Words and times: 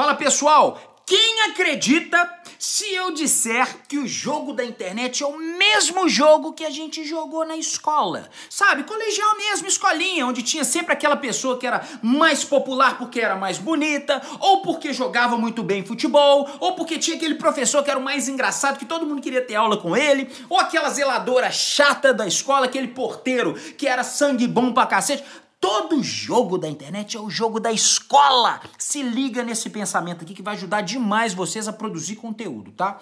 Fala 0.00 0.14
pessoal, 0.14 0.80
quem 1.04 1.42
acredita 1.42 2.40
se 2.58 2.90
eu 2.94 3.10
disser 3.10 3.66
que 3.86 3.98
o 3.98 4.06
jogo 4.06 4.52
da 4.52 4.64
internet 4.64 5.22
é 5.22 5.26
o 5.26 5.36
mesmo 5.36 6.08
jogo 6.08 6.52
que 6.52 6.64
a 6.64 6.70
gente 6.70 7.04
jogou 7.04 7.44
na 7.44 7.56
escola? 7.56 8.28
Sabe, 8.48 8.84
colegial 8.84 9.36
mesmo, 9.36 9.66
escolinha, 9.66 10.26
onde 10.26 10.42
tinha 10.42 10.64
sempre 10.64 10.92
aquela 10.92 11.16
pessoa 11.16 11.58
que 11.58 11.66
era 11.66 11.86
mais 12.02 12.44
popular 12.44 12.96
porque 12.96 13.20
era 13.20 13.36
mais 13.36 13.58
bonita, 13.58 14.22
ou 14.38 14.62
porque 14.62 14.92
jogava 14.92 15.36
muito 15.36 15.62
bem 15.62 15.84
futebol, 15.84 16.48
ou 16.60 16.74
porque 16.74 16.98
tinha 16.98 17.16
aquele 17.16 17.34
professor 17.34 17.82
que 17.82 17.90
era 17.90 17.98
o 17.98 18.02
mais 18.02 18.28
engraçado, 18.28 18.78
que 18.78 18.86
todo 18.86 19.04
mundo 19.04 19.20
queria 19.20 19.42
ter 19.42 19.56
aula 19.56 19.76
com 19.76 19.96
ele, 19.96 20.30
ou 20.48 20.58
aquela 20.58 20.88
zeladora 20.88 21.50
chata 21.50 22.14
da 22.14 22.26
escola, 22.26 22.66
aquele 22.66 22.88
porteiro 22.88 23.52
que 23.76 23.86
era 23.86 24.02
sangue 24.02 24.46
bom 24.46 24.72
pra 24.72 24.86
cacete. 24.86 25.24
Todo 25.60 26.02
jogo 26.02 26.56
da 26.56 26.66
internet 26.66 27.18
é 27.18 27.20
o 27.20 27.28
jogo 27.28 27.60
da 27.60 27.70
escola. 27.70 28.62
Se 28.78 29.02
liga 29.02 29.42
nesse 29.42 29.68
pensamento 29.68 30.22
aqui 30.22 30.32
que 30.32 30.42
vai 30.42 30.54
ajudar 30.54 30.80
demais 30.80 31.34
vocês 31.34 31.68
a 31.68 31.72
produzir 31.72 32.16
conteúdo, 32.16 32.72
tá? 32.72 32.98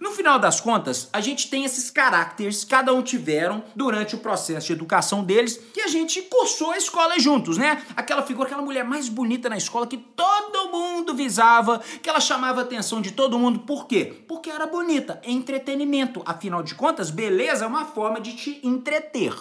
No 0.00 0.10
final 0.10 0.38
das 0.38 0.60
contas, 0.60 1.08
a 1.12 1.20
gente 1.20 1.48
tem 1.48 1.64
esses 1.64 1.90
caracteres, 1.90 2.64
cada 2.64 2.92
um 2.92 3.02
tiveram 3.02 3.64
durante 3.74 4.14
o 4.14 4.18
processo 4.18 4.66
de 4.66 4.72
educação 4.72 5.22
deles, 5.22 5.58
que 5.72 5.80
a 5.80 5.88
gente 5.88 6.20
cursou 6.22 6.72
a 6.72 6.76
escola 6.76 7.18
juntos, 7.18 7.56
né? 7.56 7.82
Aquela 7.96 8.22
figura, 8.22 8.48
aquela 8.48 8.62
mulher 8.62 8.84
mais 8.84 9.08
bonita 9.08 9.48
na 9.48 9.56
escola 9.56 9.86
que 9.86 9.96
todo 9.96 10.33
mundo 10.74 11.14
visava, 11.14 11.80
que 12.02 12.08
ela 12.08 12.20
chamava 12.20 12.60
a 12.60 12.64
atenção 12.64 13.00
de 13.00 13.12
todo 13.12 13.38
mundo. 13.38 13.60
Por 13.60 13.86
quê? 13.86 14.22
Porque 14.26 14.50
era 14.50 14.66
bonita, 14.66 15.20
entretenimento. 15.24 16.22
Afinal 16.26 16.62
de 16.62 16.74
contas, 16.74 17.10
beleza 17.10 17.64
é 17.64 17.68
uma 17.68 17.84
forma 17.84 18.20
de 18.20 18.34
te 18.34 18.60
entreter. 18.62 19.34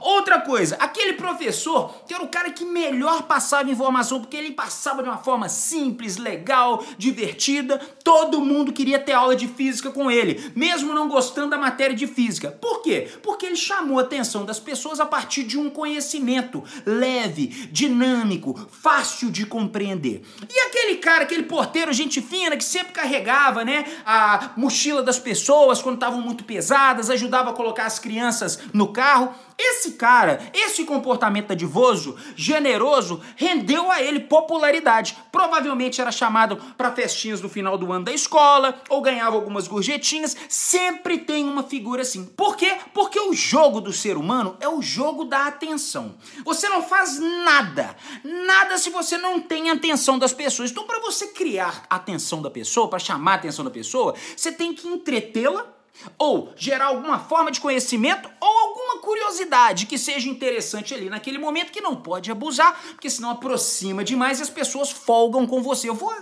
Outra 0.00 0.40
coisa, 0.40 0.76
aquele 0.76 1.14
professor 1.14 1.94
que 2.06 2.14
era 2.14 2.22
o 2.22 2.28
cara 2.28 2.50
que 2.50 2.64
melhor 2.64 3.22
passava 3.22 3.70
informação, 3.70 4.20
porque 4.20 4.36
ele 4.36 4.52
passava 4.52 5.02
de 5.02 5.08
uma 5.08 5.18
forma 5.18 5.48
simples, 5.48 6.16
legal, 6.16 6.84
divertida. 6.98 7.78
Todo 8.04 8.40
mundo 8.40 8.72
queria 8.72 8.98
ter 8.98 9.12
aula 9.12 9.34
de 9.34 9.48
física 9.48 9.90
com 9.90 10.10
ele, 10.10 10.52
mesmo 10.54 10.94
não 10.94 11.08
gostando 11.08 11.50
da 11.50 11.58
matéria 11.58 11.96
de 11.96 12.06
física. 12.06 12.50
Por 12.50 12.82
quê? 12.82 13.08
Porque 13.22 13.46
ele 13.46 13.56
chamou 13.56 13.98
a 13.98 14.02
atenção 14.02 14.44
das 14.44 14.60
pessoas 14.60 15.00
a 15.00 15.06
partir 15.06 15.44
de 15.44 15.58
um 15.58 15.70
conhecimento 15.70 16.62
leve, 16.84 17.46
dinâmico, 17.72 18.68
fácil 18.70 19.30
de 19.30 19.46
compreender. 19.46 20.22
E 20.48 20.60
aquele 20.60 20.75
cara, 21.06 21.22
aquele 21.22 21.44
porteiro, 21.44 21.92
gente 21.92 22.20
fina, 22.20 22.56
que 22.56 22.64
sempre 22.64 22.92
carregava, 22.92 23.64
né, 23.64 23.84
a 24.04 24.50
mochila 24.56 25.04
das 25.04 25.20
pessoas 25.20 25.80
quando 25.80 25.94
estavam 25.94 26.20
muito 26.20 26.42
pesadas, 26.42 27.08
ajudava 27.08 27.50
a 27.50 27.52
colocar 27.52 27.86
as 27.86 28.00
crianças 28.00 28.58
no 28.72 28.88
carro. 28.88 29.32
Esse 29.58 29.92
cara, 29.92 30.50
esse 30.52 30.84
comportamento 30.84 31.52
adivoso, 31.52 32.16
generoso, 32.34 33.22
rendeu 33.36 33.90
a 33.90 34.02
ele 34.02 34.20
popularidade. 34.20 35.16
Provavelmente 35.32 35.98
era 35.98 36.12
chamado 36.12 36.58
para 36.76 36.92
festinhas 36.92 37.40
no 37.40 37.48
final 37.48 37.78
do 37.78 37.90
ano 37.90 38.04
da 38.04 38.12
escola 38.12 38.82
ou 38.90 39.00
ganhava 39.00 39.34
algumas 39.34 39.66
gorjetinhas. 39.66 40.36
Sempre 40.46 41.16
tem 41.18 41.48
uma 41.48 41.62
figura 41.62 42.02
assim. 42.02 42.26
Por 42.26 42.54
quê? 42.54 42.76
Porque 42.92 43.18
o 43.18 43.32
jogo 43.32 43.80
do 43.80 43.94
ser 43.94 44.18
humano 44.18 44.58
é 44.60 44.68
o 44.68 44.82
jogo 44.82 45.24
da 45.24 45.46
atenção. 45.46 46.16
Você 46.44 46.68
não 46.68 46.82
faz 46.82 47.18
nada, 47.18 47.96
nada 48.22 48.76
se 48.76 48.90
você 48.90 49.16
não 49.16 49.40
tem 49.40 49.70
a 49.70 49.74
atenção 49.74 50.18
das 50.18 50.34
pessoas. 50.34 50.65
Então, 50.70 50.86
para 50.86 51.00
você 51.00 51.28
criar 51.28 51.84
a 51.88 51.96
atenção 51.96 52.42
da 52.42 52.50
pessoa, 52.50 52.88
para 52.88 52.98
chamar 52.98 53.32
a 53.32 53.34
atenção 53.36 53.64
da 53.64 53.70
pessoa, 53.70 54.14
você 54.36 54.50
tem 54.52 54.74
que 54.74 54.88
entretê-la 54.88 55.75
ou 56.18 56.52
gerar 56.56 56.86
alguma 56.86 57.18
forma 57.18 57.50
de 57.50 57.60
conhecimento 57.60 58.30
ou 58.40 58.58
alguma 58.68 58.98
curiosidade 59.00 59.86
que 59.86 59.98
seja 59.98 60.28
interessante 60.28 60.94
ali 60.94 61.08
naquele 61.08 61.38
momento 61.38 61.72
que 61.72 61.80
não 61.80 61.96
pode 61.96 62.30
abusar, 62.30 62.78
porque 62.90 63.10
senão 63.10 63.30
aproxima 63.30 64.04
demais 64.04 64.38
e 64.38 64.42
as 64.42 64.50
pessoas 64.50 64.90
folgam 64.90 65.46
com 65.46 65.62
você. 65.62 65.88
Eu 65.88 65.94
vou, 65.94 66.12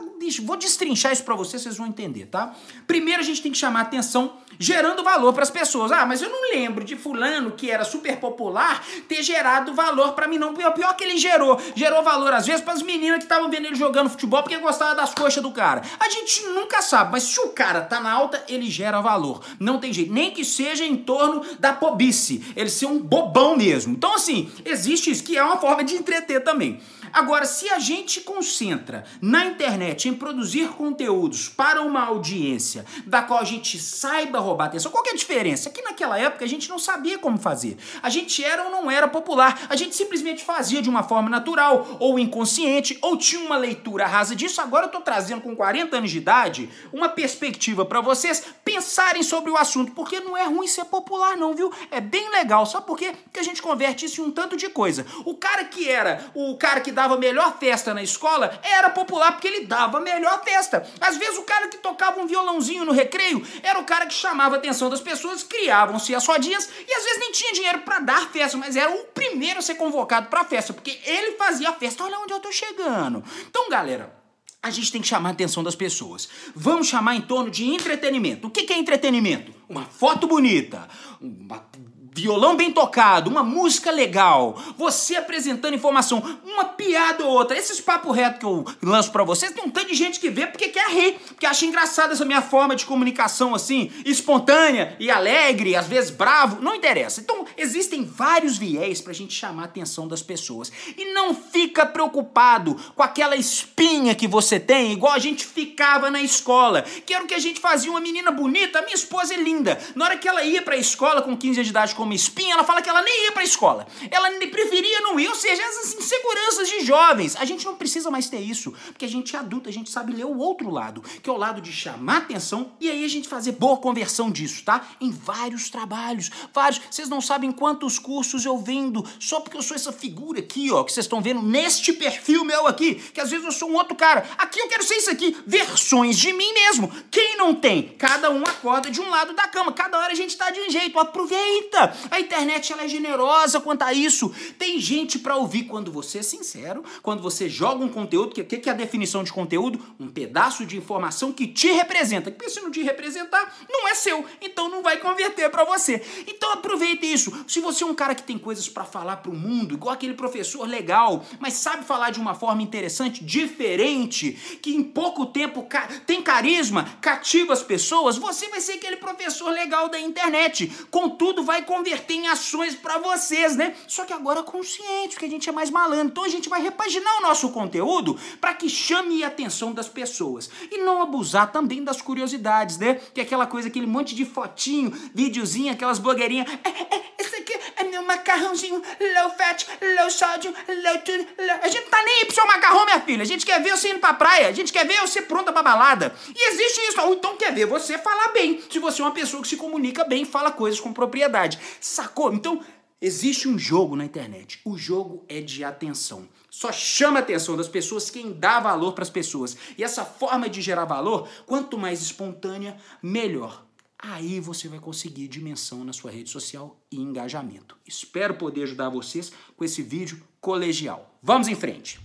vou 0.43 0.57
destrinchar 0.57 1.13
isso 1.13 1.25
para 1.25 1.35
vocês, 1.35 1.63
vocês 1.63 1.77
vão 1.77 1.87
entender, 1.87 2.27
tá? 2.27 2.55
Primeiro 2.87 3.21
a 3.21 3.25
gente 3.25 3.43
tem 3.43 3.53
que 3.53 3.59
chamar 3.59 3.83
atenção 3.83 4.39
gerando 4.59 5.03
valor 5.03 5.33
para 5.33 5.43
as 5.43 5.51
pessoas. 5.51 5.93
Ah, 5.93 6.07
mas 6.07 6.23
eu 6.23 6.31
não 6.31 6.51
lembro 6.53 6.85
de 6.85 6.97
fulano 6.97 7.53
que 7.53 7.71
era 7.71 7.85
super 7.85 8.17
popular 8.19 8.85
ter 9.09 9.23
gerado 9.23 9.75
valor 9.75 10.13
para 10.13 10.29
mim 10.29 10.39
não. 10.39 10.53
O 10.53 10.73
pior 10.73 10.95
que 10.97 11.05
ele 11.05 11.19
gerou, 11.19 11.61
gerou 11.75 12.03
valor 12.03 12.33
às 12.33 12.47
vezes 12.47 12.63
para 12.63 12.75
as 12.75 12.83
meninas 12.83 13.19
que 13.19 13.25
estavam 13.25 13.51
vendo 13.51 13.67
ele 13.67 13.75
jogando 13.75 14.11
futebol 14.11 14.43
porque 14.43 14.57
gostava 14.59 14.95
das 14.95 15.15
coxas 15.15 15.43
do 15.43 15.51
cara. 15.51 15.83
A 15.99 16.09
gente 16.09 16.45
nunca 16.47 16.81
sabe, 16.83 17.13
mas 17.13 17.25
se 17.25 17.41
o 17.41 17.49
cara 17.51 17.81
tá 17.83 18.01
na 18.01 18.13
alta, 18.13 18.43
ele 18.49 18.71
gera 18.71 19.01
valor. 19.01 19.45
Não 19.65 19.79
tem 19.79 19.93
jeito, 19.93 20.13
nem 20.13 20.31
que 20.31 20.45
seja 20.45 20.85
em 20.85 20.97
torno 20.97 21.43
da 21.59 21.73
pobice, 21.73 22.43
ele 22.55 22.69
ser 22.69 22.87
um 22.87 22.99
bobão 22.99 23.57
mesmo. 23.57 23.95
Então 23.95 24.15
assim, 24.15 24.51
existe 24.65 25.11
isso 25.11 25.25
que 25.25 25.37
é 25.37 25.43
uma 25.43 25.57
forma 25.57 25.83
de 25.83 25.95
entreter 25.95 26.45
também. 26.45 26.81
Agora, 27.15 27.45
se 27.45 27.69
a 27.71 27.79
gente 27.79 28.21
concentra 28.23 29.05
na 29.23 29.47
internet 29.47 30.09
em 30.09 30.15
produzir 30.15 30.71
conteúdos 30.71 31.49
para 31.49 31.81
uma 31.81 32.05
audiência 32.05 32.85
da 33.07 33.23
qual 33.23 33.39
a 33.39 33.45
gente 33.45 33.79
saiba 33.79 34.41
roubar 34.41 34.65
atenção, 34.65 34.91
qual 34.91 35.05
é 35.07 35.11
a 35.11 35.17
diferença? 35.17 35.71
Que 35.71 35.81
naquela 35.81 36.19
época 36.19 36.45
a 36.45 36.49
gente 36.49 36.69
não 36.69 36.77
sabia 36.77 37.17
como 37.17 37.39
fazer. 37.39 37.79
A 38.03 38.11
gente 38.11 38.43
era 38.43 38.65
ou 38.65 38.71
não 38.71 38.91
era 38.91 39.07
popular. 39.07 39.67
A 39.69 39.77
gente 39.77 39.95
simplesmente 39.95 40.43
fazia 40.43 40.83
de 40.83 40.91
uma 40.91 41.05
forma 41.05 41.31
natural, 41.31 41.97
ou 42.01 42.19
inconsciente, 42.19 42.99
ou 43.01 43.17
tinha 43.17 43.41
uma 43.41 43.57
leitura 43.57 44.07
rasa 44.07 44.35
disso. 44.35 44.61
Agora 44.61 44.87
eu 44.87 44.89
estou 44.89 45.01
trazendo 45.01 45.41
com 45.41 45.55
40 45.55 45.97
anos 45.97 46.11
de 46.11 46.19
idade 46.19 46.69
uma 46.93 47.09
perspectiva 47.09 47.85
para 47.85 48.01
vocês 48.01 48.45
pensarem 48.65 49.23
sobre 49.23 49.53
o 49.53 49.57
assunto, 49.57 49.93
porque 49.93 50.19
não 50.19 50.37
é 50.37 50.45
ruim 50.45 50.67
ser 50.67 50.87
popular 50.87 51.37
não, 51.37 51.55
viu? 51.55 51.73
É 51.93 52.01
bem 52.01 52.29
legal. 52.31 52.67
Só 52.67 52.81
porque 52.81 53.13
que 53.33 53.39
a 53.39 53.43
gente 53.45 53.63
converte 53.63 54.07
isso 54.07 54.21
em 54.21 54.25
um 54.25 54.31
tanto 54.33 54.57
de 54.57 54.69
coisa. 54.69 55.07
O 55.25 55.35
cara 55.35 55.65
que 55.65 55.89
era 55.89 56.25
o 56.35 56.57
cara 56.57 56.81
que 56.81 56.91
dava 56.91 57.04
dava 57.05 57.19
melhor 57.19 57.59
festa 57.59 57.93
na 57.93 58.03
escola 58.03 58.59
era 58.63 58.89
popular 58.89 59.33
porque 59.33 59.47
ele 59.47 59.67
dava 59.67 60.01
melhor 60.01 60.43
festa. 60.43 60.89
Às 60.99 61.19
vezes 61.19 61.39
o 61.39 61.43
cara 61.43 61.69
que 61.69 61.77
tocava 61.77 62.19
um 62.21 62.27
violãozinho 62.27 62.85
no 62.85 62.93
recreio 62.93 63.47
era 63.63 63.79
o 63.79 63.85
cara 63.85 64.07
que 64.07 64.15
chamava 64.15 64.57
a 64.57 64.59
atenção 64.59 64.89
das 64.89 65.03
pessoas, 65.03 65.43
criavam-se 65.43 66.15
as 66.15 66.27
rodinhas 66.27 66.69
e 66.89 66.95
às 66.95 67.05
vezes 67.05 67.19
nem 67.21 67.33
tinha 67.33 67.53
dinheiro 67.53 67.81
para 67.81 68.01
dar 68.01 68.31
festa, 68.31 68.57
mas 68.57 68.75
era 68.75 68.91
o 68.91 69.05
primeiro 69.07 69.59
a 69.59 69.63
ser 69.63 69.75
convocado 69.75 70.29
para 70.29 70.45
festa, 70.45 70.73
porque 70.73 70.99
ele 71.05 71.33
fazia 71.33 71.69
a 71.69 71.73
festa. 71.75 72.05
Olha 72.05 72.19
onde 72.19 72.33
eu 72.33 72.41
tô 72.41 72.51
chegando. 72.51 73.23
Então, 73.49 73.69
galera, 73.69 74.15
a 74.63 74.71
gente 74.71 74.91
tem 74.91 75.03
que 75.03 75.07
chamar 75.07 75.29
a 75.29 75.33
atenção 75.33 75.63
das 75.63 75.75
pessoas. 75.75 76.27
Vamos 76.57 76.89
chamar 76.89 77.17
em 77.17 77.21
torno 77.21 77.51
de 77.51 77.67
entretenimento. 77.67 78.47
O 78.47 78.51
que 78.51 78.73
é 78.73 78.79
entretenimento? 78.79 79.53
Uma 79.69 79.85
foto 79.85 80.27
bonita, 80.27 80.89
uma 81.21 81.69
violão 82.15 82.57
bem 82.57 82.71
tocado, 82.71 83.29
uma 83.29 83.43
música 83.43 83.91
legal, 83.91 84.57
você 84.79 85.17
apresentando 85.17 85.75
informação, 85.75 86.23
uma 86.45 86.65
piada 86.65 87.25
ou 87.25 87.33
outra. 87.33 87.59
Esses 87.59 87.81
papo 87.81 88.13
reto 88.13 88.39
que 88.39 88.47
eu 88.47 88.65
lanço 88.83 89.11
para 89.11 89.25
vocês, 89.25 89.53
tem 89.53 89.65
um 89.65 89.71
tanto 89.71 89.89
de 89.89 89.95
gente 89.95 90.21
que 90.21 90.31
vê 90.31 90.47
porque 90.47 90.69
quer 90.69 90.89
rir, 90.91 91.19
porque 91.27 91.45
acha 91.45 91.67
engraçada 91.67 92.13
essa 92.13 92.25
minha 92.25 92.41
forma 92.41 92.77
de 92.77 92.87
comunicação 92.87 93.53
assim, 93.53 93.91
espontânea 94.05 94.97
e 95.01 95.11
alegre, 95.11 95.75
às 95.75 95.89
vezes 95.89 96.13
bravo, 96.13 96.63
não 96.63 96.75
interessa. 96.75 97.21
Então, 97.21 97.45
existem 97.57 98.05
vários 98.05 98.57
viés 98.57 99.01
pra 99.01 99.13
gente 99.13 99.35
chamar 99.35 99.63
a 99.63 99.65
atenção 99.65 100.07
das 100.07 100.23
pessoas. 100.23 100.71
E 100.97 101.13
não 101.13 101.35
fica 101.35 101.85
preocupado 101.85 102.77
com 102.95 103.03
aquela 103.03 103.35
espinha 103.35 104.15
que 104.15 104.29
você 104.29 104.61
tem, 104.61 104.93
igual 104.93 105.15
a 105.15 105.19
gente 105.19 105.45
ficava 105.45 106.11
na 106.11 106.23
escola, 106.23 106.83
que 106.83 107.13
era 107.13 107.25
o 107.25 107.27
que 107.27 107.35
a 107.35 107.41
gente 107.41 107.59
fazia, 107.61 107.91
uma 107.91 108.01
menina 108.01 108.31
bonita, 108.31 108.79
a 108.79 108.83
minha 108.83 108.95
esposa 108.95 109.35
é 109.35 109.37
linda. 109.37 109.79
Na 109.97 110.05
hora 110.05 110.17
que 110.17 110.29
ela 110.29 110.45
ia 110.45 110.63
pra 110.63 110.77
escola 110.77 111.21
com 111.21 111.37
15 111.37 111.59
anos 111.59 111.67
de 111.67 111.71
idade 111.71 111.95
como 112.05 112.13
espinha, 112.13 112.53
ela 112.53 112.65
fala 112.65 112.83
que 112.83 112.89
ela 112.91 113.01
nem 113.01 113.25
ia 113.25 113.33
pra 113.33 113.43
escola. 113.43 113.87
Ela 114.11 114.31
preferia 114.47 115.01
não 115.01 115.19
ir, 115.19 115.27
ou 115.27 115.35
seja, 115.35 115.63
essas 115.63 115.95
inseguranças 115.95 116.69
de 116.69 116.81
jovens. 116.85 117.35
A 117.37 117.47
gente 117.47 117.65
não 117.65 117.77
precisa 117.77 118.11
mais 118.11 118.29
ter 118.29 118.41
isso, 118.41 118.73
porque 118.89 119.07
a 119.07 119.09
gente 119.09 119.35
é 119.35 119.39
adulto, 119.39 119.71
a 119.71 119.73
gente 119.73 119.89
sabe 119.89 120.13
ler 120.13 120.27
o 120.27 120.37
outro 120.37 120.69
lado, 120.69 121.03
que 121.23 121.31
é 121.31 121.33
o 121.33 121.37
lado 121.39 121.63
de 121.63 121.73
chamar 121.73 122.19
atenção 122.19 122.73
e 122.79 122.91
aí 122.91 123.07
a 123.07 123.09
gente 123.09 123.27
fazer 123.27 123.53
boa 123.53 123.79
conversão 123.79 124.31
disso, 124.31 124.63
tá? 124.65 124.87
Em 125.01 125.11
vários 125.11 125.71
trabalhos, 125.71 126.31
vários. 126.53 126.79
Vocês 126.91 127.09
não 127.09 127.23
sabem 127.23 127.51
quantos 127.51 127.99
cursos 127.99 128.45
eu 128.45 128.59
vendo 128.59 129.03
só 129.19 129.41
porque 129.41 129.57
eu 129.57 129.63
sou 129.63 129.75
essa 129.75 129.91
figura 129.91 130.41
aqui, 130.41 130.71
ó, 130.71 130.85
que 130.85 130.93
vocês 130.93 131.07
estão 131.07 131.23
vendo 131.23 131.41
neste 131.41 131.91
perfil 131.95 132.45
meu 132.45 132.67
aqui, 132.67 132.97
que 132.97 133.21
às 133.21 133.31
vezes 133.31 133.47
eu 133.47 133.53
sou 133.53 133.71
um 133.71 133.77
outro 133.77 133.97
cara. 133.97 134.29
Aqui 134.37 134.61
eu 134.61 134.69
quero 134.69 134.83
ser 134.85 134.97
isso 134.97 135.11
aqui, 135.11 135.35
versões 135.47 136.19
de 136.19 136.35
mim 136.35 136.53
mesmo. 136.53 136.93
Quem 137.11 137.39
não 137.39 137.55
tem? 137.55 137.95
Cada 137.97 138.31
um 138.31 138.43
acorda 138.43 138.91
de 138.91 139.01
um 139.01 139.09
lado 139.09 139.33
da 139.33 139.49
cama, 139.49 139.73
cada 139.73 139.99
hora 139.99 140.13
a 140.13 140.17
gente 140.17 140.37
tá 140.37 140.51
de 140.51 140.61
um 140.61 140.71
jeito. 140.71 140.99
Aproveita! 140.99 141.94
A 142.11 142.21
internet 142.21 142.73
ela 142.73 142.85
é 142.85 142.89
generosa 142.89 143.61
quanto 143.61 143.83
a 143.83 143.93
isso. 143.93 144.35
Tem 144.59 144.79
gente 144.79 145.19
para 145.19 145.37
ouvir 145.37 145.65
quando 145.65 145.91
você 145.91 146.19
é 146.19 146.23
sincero, 146.23 146.85
quando 147.03 147.23
você 147.23 147.49
joga 147.49 147.85
um 147.85 147.89
conteúdo, 147.89 148.35
que 148.35 148.41
o 148.41 148.45
que, 148.45 148.59
que 148.59 148.69
é 148.69 148.73
a 148.73 148.77
definição 148.77 149.25
de 149.25 149.33
conteúdo? 149.33 149.81
Um 149.99 150.09
pedaço 150.09 150.67
de 150.67 150.77
informação 150.77 151.33
que 151.33 151.47
te 151.47 151.71
representa. 151.73 152.31
Porque 152.31 152.49
se 152.51 152.61
não 152.61 152.71
te 152.71 152.83
representar, 152.83 153.57
não 153.69 153.89
é 153.89 153.95
seu, 153.95 154.25
então 154.41 154.69
não 154.69 154.83
vai 154.83 154.99
converter 154.99 155.49
para 155.51 155.65
você. 155.65 156.03
Então 156.27 156.53
aproveite 156.53 157.11
isso. 157.11 157.33
Se 157.47 157.61
você 157.61 157.85
é 157.85 157.87
um 157.87 157.95
cara 157.95 158.15
que 158.15 158.23
tem 158.23 158.39
coisas 158.39 158.69
para 158.69 158.85
falar 158.85 159.17
pro 159.19 159.33
mundo, 159.33 159.75
igual 159.75 159.95
aquele 159.95 160.15
professor 160.15 160.67
legal, 160.69 161.25
mas 161.39 161.55
sabe 161.55 161.85
falar 161.85 162.11
de 162.11 162.21
uma 162.21 162.35
forma 162.35 162.63
interessante, 162.63 163.25
diferente, 163.25 164.33
que 164.61 164.75
em 164.75 164.83
pouco 164.83 165.27
tempo 165.27 165.67
tem 166.07 166.23
carisma, 166.23 166.85
cativa 167.01 167.53
as 167.53 167.63
pessoas, 167.63 168.17
você 168.17 168.49
vai 168.49 168.61
ser 168.61 168.73
aquele 168.73 168.97
professor 168.97 169.51
legal 169.51 169.89
da 169.89 170.01
internet. 170.01 170.71
Contudo, 170.91 171.43
vai 171.43 171.63
converter 171.63 171.84
em 171.91 172.29
ações 172.29 172.75
para 172.75 172.99
vocês, 172.99 173.57
né? 173.57 173.75
Só 173.87 174.05
que 174.05 174.13
agora 174.13 174.43
consciente, 174.43 175.11
porque 175.11 175.27
a 175.27 175.29
gente 175.29 175.49
é 175.49 175.53
mais 175.53 175.71
malandro. 175.71 176.09
Então 176.09 176.25
a 176.25 176.29
gente 176.29 176.49
vai 176.49 176.63
repaginar 176.63 177.19
o 177.19 177.23
nosso 177.23 177.51
conteúdo 177.51 178.19
para 178.41 178.55
que 178.55 178.69
chame 178.69 179.23
a 179.25 179.29
atenção 179.29 179.73
das 179.73 179.89
pessoas. 179.89 180.51
E 180.71 180.79
não 180.79 181.03
abusar 181.03 181.51
também 181.53 181.83
das 181.83 182.01
curiosidades, 182.01 182.79
né? 182.79 182.95
Que 183.13 183.21
é 183.21 183.25
aquela 183.25 183.47
coisa, 183.47 183.69
aquele 183.69 183.87
monte 183.87 184.15
de 184.15 184.25
fotinho, 184.25 184.91
videozinho, 185.15 185.73
aquelas 185.73 185.99
blogueirinhas. 185.99 186.49
É, 186.65 186.69
é, 186.69 187.15
esse 187.19 187.37
aqui 187.37 187.59
é 187.77 187.85
meu 187.85 188.05
macarrãozinho 188.25 188.77
low 188.77 189.31
fat, 189.37 189.67
low 189.99 190.11
sódio, 190.11 190.53
low 190.53 190.99
tudo. 191.05 191.27
Low... 191.39 191.59
A 191.63 191.69
gente 191.69 191.89
tá 191.91 192.03
nem 192.03 192.21
aí 192.21 192.25
pro 192.25 192.35
seu 192.35 192.47
macarrão, 192.47 192.87
minha 192.87 193.01
filha. 193.01 193.23
A 193.23 193.27
gente 193.27 193.45
quer 193.45 193.63
ver 193.63 193.77
você 193.77 193.91
indo 193.91 194.01
pra 194.01 194.15
praia. 194.15 194.49
A 194.49 194.53
gente 194.53 194.73
quer 194.73 194.87
ver 194.87 195.01
você 195.01 195.21
pronta 195.21 195.53
pra 195.53 195.63
balada. 195.63 196.15
E 196.35 196.51
existe 196.51 196.81
isso. 196.89 197.01
Ou 197.03 197.15
então 197.15 197.37
quer 197.37 197.53
ver 197.53 197.67
você 197.67 197.99
falar 197.99 198.29
bem. 198.29 198.63
Se 198.71 198.79
você 198.79 199.03
é 199.03 199.05
uma 199.05 199.13
pessoa 199.13 199.43
que 199.43 199.49
se 199.49 199.57
comunica 199.57 200.05
bem, 200.05 200.25
fala 200.25 200.51
coisas 200.51 200.81
com 200.81 200.93
propriedade. 200.93 201.59
Sacou? 201.81 202.33
Então, 202.33 202.65
existe 203.01 203.47
um 203.47 203.59
jogo 203.59 203.95
na 203.95 204.05
internet. 204.05 204.61
O 204.65 204.79
jogo 204.79 205.25
é 205.29 205.41
de 205.41 205.63
atenção. 205.63 206.27
Só 206.49 206.73
chama 206.73 207.19
a 207.19 207.23
atenção 207.23 207.57
das 207.57 207.69
pessoas 207.69 208.11
quem 208.11 208.33
dá 208.33 208.61
valor 208.61 208.93
para 208.93 209.03
as 209.03 209.11
pessoas. 209.11 209.57
E 209.77 209.85
essa 209.85 210.05
forma 210.05 210.49
de 210.49 210.63
gerar 210.63 210.85
valor, 210.85 211.29
quanto 211.47 211.77
mais 211.77 212.01
espontânea, 212.01 212.77
melhor. 213.03 213.65
Aí 214.07 214.39
você 214.39 214.69
vai 214.69 214.79
conseguir 214.79 215.29
dimensão 215.29 215.83
na 215.83 215.93
sua 215.93 216.11
rede 216.11 216.29
social 216.29 216.79
e 216.91 216.97
engajamento. 216.97 217.77
Espero 217.87 218.35
poder 218.35 218.65
ajudar 218.65 218.91
vocês 218.91 219.33
com 219.57 219.65
esse 219.65 219.83
vídeo 219.83 220.23
colegial. 220.43 221.19
Vamos 221.23 221.49
em 221.49 221.55
frente! 221.55 221.99